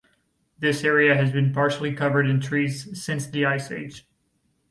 [0.57, 4.03] This area has been partially covered in trees since the Ice Age.